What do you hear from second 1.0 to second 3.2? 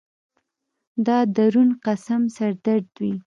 دا درون قسم سر درد وي